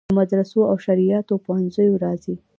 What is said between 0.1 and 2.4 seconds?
مدرسو او شرعیاتو پوهنځیو راځي.